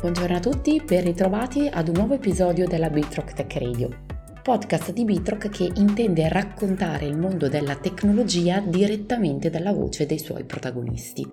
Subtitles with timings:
[0.00, 4.04] Buongiorno a tutti, ben ritrovati ad un nuovo episodio della Bitrock Tech Radio,
[4.44, 10.44] podcast di Bitrock che intende raccontare il mondo della tecnologia direttamente dalla voce dei suoi
[10.44, 11.28] protagonisti.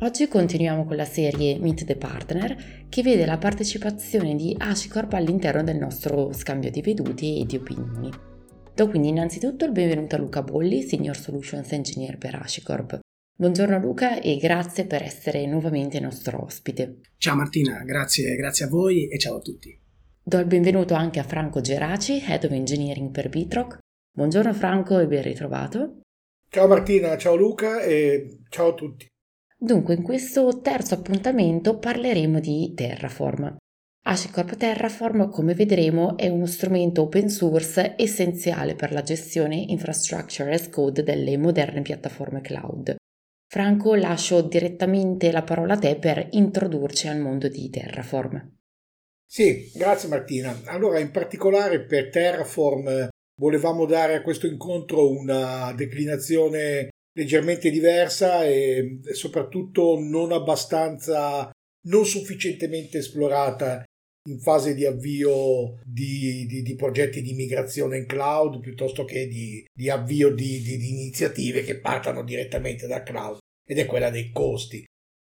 [0.00, 5.62] Oggi continuiamo con la serie Meet the Partner che vede la partecipazione di Ashicorp all'interno
[5.62, 8.10] del nostro scambio di vedute e di opinioni.
[8.74, 13.03] Do quindi innanzitutto il benvenuto a Luca Bolli, Senior Solutions Engineer per Ashicorp.
[13.36, 17.00] Buongiorno Luca e grazie per essere nuovamente nostro ospite.
[17.16, 19.76] Ciao Martina, grazie, grazie a voi e ciao a tutti.
[20.22, 23.78] Do il benvenuto anche a Franco Geraci, Head of Engineering per Bitrock.
[24.16, 26.02] Buongiorno Franco e ben ritrovato.
[26.48, 29.08] Ciao Martina, ciao Luca e ciao a tutti.
[29.58, 33.56] Dunque, in questo terzo appuntamento parleremo di Terraform.
[34.06, 40.68] HashiCorp Terraform, come vedremo, è uno strumento open source essenziale per la gestione infrastructure as
[40.68, 42.94] code delle moderne piattaforme cloud.
[43.46, 48.52] Franco, lascio direttamente la parola a te per introdurci al mondo di Terraform.
[49.26, 50.62] Sì, grazie Martina.
[50.66, 53.08] Allora, in particolare per Terraform
[53.40, 61.50] volevamo dare a questo incontro una declinazione leggermente diversa e soprattutto non abbastanza,
[61.88, 63.84] non sufficientemente esplorata
[64.26, 69.64] in fase di avvio di, di, di, progetti di migrazione in cloud piuttosto che di,
[69.72, 74.84] di avvio di, iniziative che partano direttamente dal cloud ed è quella dei costi.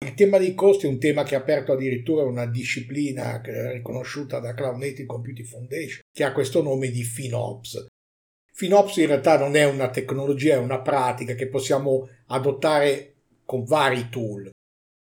[0.02, 4.52] Il tema dei costi è un tema che ha aperto addirittura una disciplina riconosciuta da
[4.52, 7.86] Cloud Native Computing Foundation che ha questo nome di FinOps.
[8.52, 14.08] FinOps in realtà non è una tecnologia, è una pratica che possiamo adottare con vari
[14.08, 14.50] tool.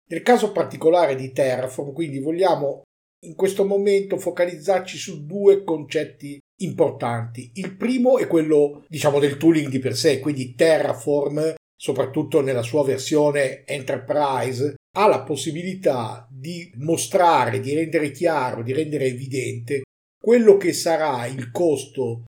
[0.10, 2.84] Nel caso particolare di Terraform, quindi vogliamo
[3.26, 7.52] in questo momento focalizzarci su due concetti importanti.
[7.56, 12.84] Il primo è quello, diciamo, del tooling di per sé, quindi Terraform, soprattutto nella sua
[12.84, 19.82] versione Enterprise, ha la possibilità di mostrare, di rendere chiaro, di rendere evidente
[20.16, 22.26] quello che sarà il costo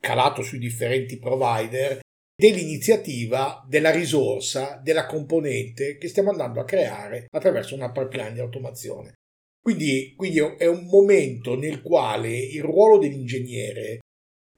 [0.00, 2.00] calato sui differenti provider
[2.34, 9.12] dell'iniziativa, della risorsa, della componente che stiamo andando a creare attraverso una pipeline di automazione.
[9.60, 13.98] Quindi, quindi è un momento nel quale il ruolo dell'ingegnere,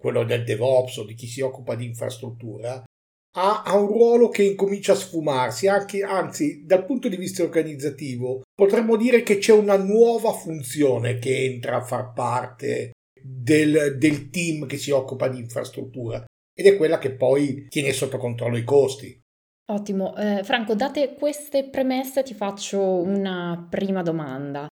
[0.01, 2.85] quello del DevOps o di chi si occupa di infrastruttura,
[3.39, 8.43] ha, ha, un ruolo che incomincia a sfumarsi, anche, anzi dal punto di vista organizzativo
[8.53, 14.67] potremmo dire che c'è una nuova funzione che entra a far parte del, del team
[14.67, 19.17] che si occupa di infrastruttura ed è quella che poi tiene sotto controllo i costi.
[19.71, 24.67] Ottimo, eh, Franco, date queste premesse ti faccio una prima domanda.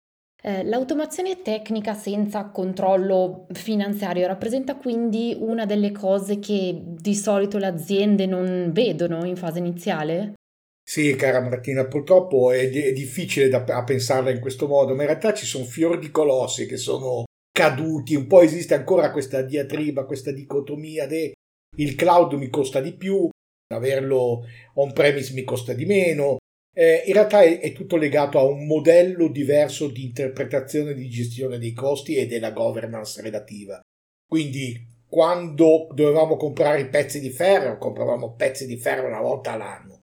[0.47, 7.65] Eh, l'automazione tecnica senza controllo finanziario rappresenta quindi una delle cose che di solito le
[7.65, 10.35] aziende non vedono in fase iniziale?
[10.81, 15.09] Sì, cara Martina, purtroppo è, è difficile da, a pensarla in questo modo, ma in
[15.09, 20.05] realtà ci sono fior di colossi che sono caduti, un po' esiste ancora questa diatriba,
[20.05, 21.33] questa dicotomia de
[21.75, 23.27] il cloud mi costa di più,
[23.73, 26.37] averlo on premise mi costa di meno,
[26.77, 31.57] eh, in realtà è, è, tutto legato a un modello diverso di interpretazione di gestione
[31.57, 33.79] dei costi e della governance relativa.
[34.27, 40.01] Quindi quando dovevamo comprare i pezzi di ferro, compravamo pezzi di ferro una volta all'anno.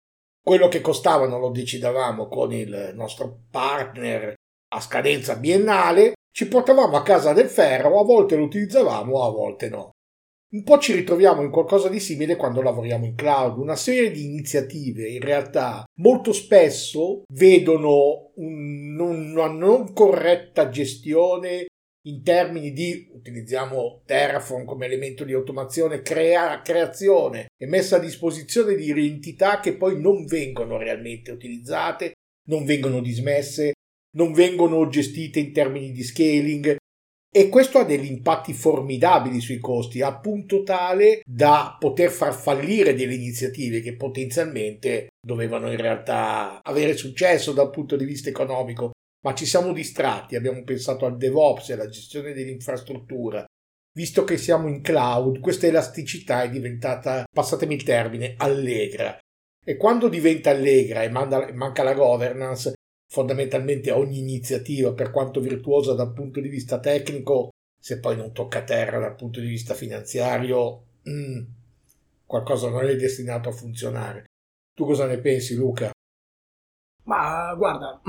[0.43, 4.35] Quello che costavano lo decidevamo con il nostro partner
[4.75, 9.71] a scadenza biennale, ci portavamo a casa del ferro, a volte lo utilizzavamo, a volte
[9.71, 9.93] no.
[10.51, 13.59] Un po' ci ritroviamo in qualcosa di simile quando lavoriamo in cloud.
[13.59, 21.67] Una serie di iniziative in realtà molto spesso vedono un, una non corretta gestione
[22.07, 28.75] in termini di utilizziamo Terraform come elemento di automazione, crea, creazione e messa a disposizione
[28.75, 32.15] di entità che poi non vengono realmente utilizzate,
[32.49, 33.75] non vengono dismesse,
[34.17, 36.77] non vengono gestite in termini di scaling,
[37.39, 42.95] e questo ha degli impatti formidabili sui costi, a punto tale da poter far fallire
[42.95, 48.91] delle iniziative che potenzialmente dovevano in realtà avere successo dal punto di vista economico.
[49.25, 53.45] Ma ci siamo distratti, abbiamo pensato al DevOps e alla gestione dell'infrastruttura.
[53.97, 59.17] Visto che siamo in cloud, questa elasticità è diventata, passatemi il termine, allegra.
[59.65, 62.73] E quando diventa allegra e manca la governance,
[63.09, 67.51] fondamentalmente ogni iniziativa, per quanto virtuosa dal punto di vista tecnico,
[67.81, 71.43] se poi non tocca terra dal punto di vista finanziario, mm,
[72.27, 74.27] qualcosa non è destinato a funzionare.
[74.75, 75.91] Tu cosa ne pensi, Luca?
[77.05, 78.01] Ma guarda,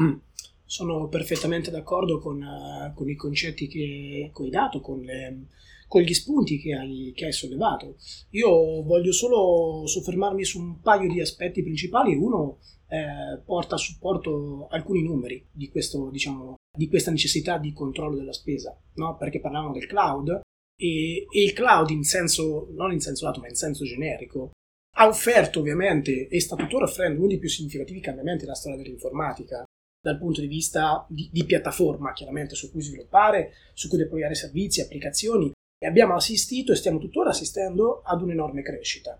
[0.65, 5.45] sono perfettamente d'accordo con, uh, con i concetti che, che hai dato, con, le,
[5.89, 7.97] con gli spunti che hai, che hai, sollevato.
[8.29, 12.13] Io voglio solo soffermarmi su un paio di aspetti principali.
[12.13, 18.15] Uno eh, porta a supporto alcuni numeri di questo, diciamo, di questa necessità di controllo
[18.15, 19.17] della spesa, no?
[19.17, 20.41] perché parlavamo del cloud
[20.79, 24.51] e, e, il cloud in senso, non in senso lato ma in senso generico,
[24.97, 29.63] ha offerto ovviamente e sta tuttora offrendo uno dei più significativi cambiamenti nella storia dell'informatica
[30.01, 34.81] dal punto di vista di, di piattaforma chiaramente su cui sviluppare, su cui deployare servizi,
[34.81, 39.17] applicazioni e abbiamo assistito e stiamo tuttora assistendo ad un'enorme crescita.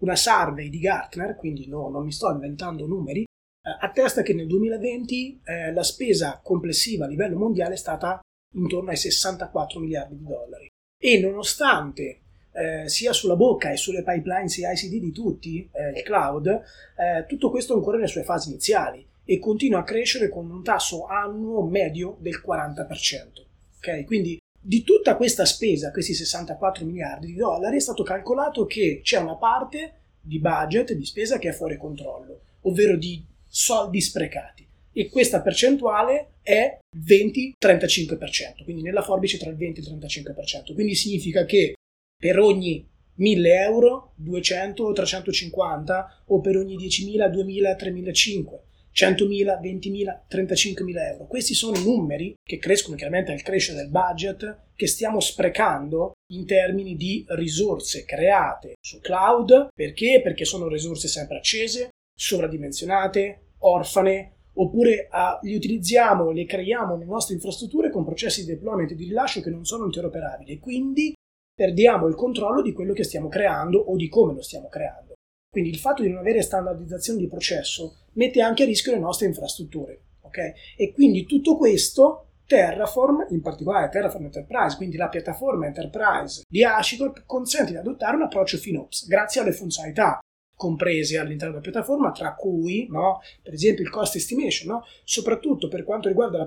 [0.00, 4.46] Una survey di Gartner, quindi no, non mi sto inventando numeri, eh, attesta che nel
[4.46, 8.20] 2020 eh, la spesa complessiva a livello mondiale è stata
[8.54, 10.68] intorno ai 64 miliardi di dollari.
[10.98, 12.20] E nonostante
[12.52, 17.50] eh, sia sulla bocca e sulle pipeline CI/CD di tutti, eh, il cloud, eh, tutto
[17.50, 22.16] questo ancora nelle sue fasi iniziali e continua a crescere con un tasso annuo medio
[22.18, 23.46] del 40%.
[23.76, 24.04] Okay?
[24.04, 29.18] Quindi di tutta questa spesa, questi 64 miliardi di dollari, è stato calcolato che c'è
[29.18, 34.66] una parte di budget, di spesa che è fuori controllo, ovvero di soldi sprecati.
[34.92, 40.74] E questa percentuale è 20-35%, quindi nella forbice tra il 20 e il 35%.
[40.74, 41.74] Quindi significa che
[42.16, 50.20] per ogni 1000 euro 200 o 350 o per ogni 10.000 2000 3500 100.000, 20.000,
[50.30, 51.26] 35.000 euro.
[51.26, 56.96] Questi sono numeri che crescono chiaramente al crescere del budget che stiamo sprecando in termini
[56.96, 59.68] di risorse create su cloud.
[59.74, 60.20] Perché?
[60.22, 67.34] Perché sono risorse sempre accese, sovradimensionate, orfane, oppure ah, li utilizziamo, le creiamo nelle nostre
[67.34, 71.14] infrastrutture con processi di deployment e di rilascio che non sono interoperabili quindi
[71.54, 75.14] perdiamo il controllo di quello che stiamo creando o di come lo stiamo creando.
[75.50, 79.26] Quindi il fatto di non avere standardizzazione di processo mette anche a rischio le nostre
[79.26, 80.00] infrastrutture.
[80.20, 80.52] Okay?
[80.76, 87.24] E quindi tutto questo Terraform, in particolare Terraform Enterprise, quindi la piattaforma Enterprise di HashiCorp,
[87.26, 90.20] consente di adottare un approccio FinOps grazie alle funzionalità
[90.60, 94.84] comprese all'interno della piattaforma, tra cui, no, per esempio, il cost estimation, no?
[95.04, 96.46] soprattutto per quanto riguarda la,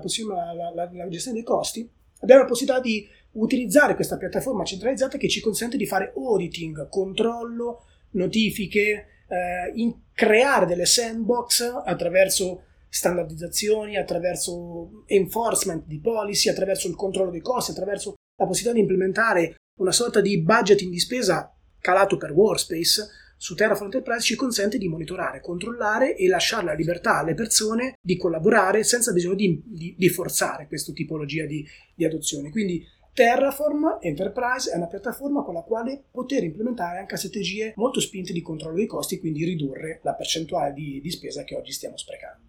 [0.52, 1.90] la, la, la gestione dei costi,
[2.20, 7.86] abbiamo la possibilità di utilizzare questa piattaforma centralizzata che ci consente di fare auditing, controllo,
[8.14, 17.40] notifiche, eh, creare delle sandbox attraverso standardizzazioni, attraverso enforcement di policy, attraverso il controllo dei
[17.40, 23.08] costi, attraverso la possibilità di implementare una sorta di budgeting di spesa calato per workspace
[23.36, 28.16] su Terraform Enterprise ci consente di monitorare, controllare e lasciare la libertà alle persone di
[28.16, 32.50] collaborare senza bisogno di, di, di forzare questa tipologia di, di adozione.
[32.50, 32.82] Quindi
[33.14, 38.42] Terraform Enterprise è una piattaforma con la quale poter implementare anche strategie molto spinte di
[38.42, 42.48] controllo dei costi, quindi ridurre la percentuale di, di spesa che oggi stiamo sprecando.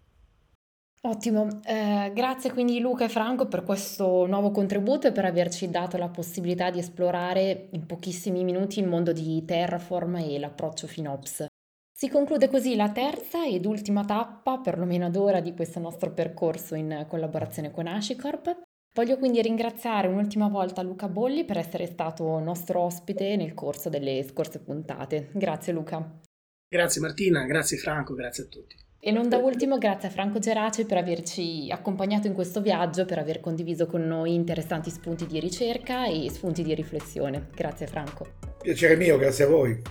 [1.01, 5.97] Ottimo, eh, grazie quindi Luca e Franco per questo nuovo contributo e per averci dato
[5.97, 11.45] la possibilità di esplorare in pochissimi minuti il mondo di Terraform e l'approccio FinOps.
[11.93, 16.73] Si conclude così la terza ed ultima tappa, perlomeno ad ora, di questo nostro percorso
[16.73, 18.63] in collaborazione con Ashicorp.
[18.95, 24.23] Voglio quindi ringraziare un'ultima volta Luca Bolli per essere stato nostro ospite nel corso delle
[24.23, 25.31] scorse puntate.
[25.33, 26.21] Grazie Luca.
[26.65, 28.77] Grazie Martina, grazie Franco, grazie a tutti.
[28.97, 33.19] E non da ultimo grazie a Franco Gerace per averci accompagnato in questo viaggio, per
[33.19, 37.49] aver condiviso con noi interessanti spunti di ricerca e spunti di riflessione.
[37.53, 38.25] Grazie Franco.
[38.61, 39.81] Piacere mio, grazie a voi.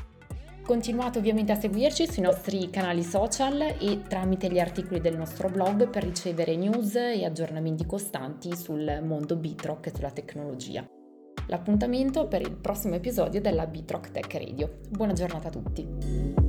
[0.64, 5.90] Continuate ovviamente a seguirci sui nostri canali social e tramite gli articoli del nostro blog
[5.90, 10.82] per ricevere news e aggiornamenti costanti sul mondo Bitrock e sulla tecnologia.
[11.48, 14.78] L'appuntamento per il prossimo episodio della Bitrock Tech Radio.
[14.88, 16.43] Buona giornata a tutti!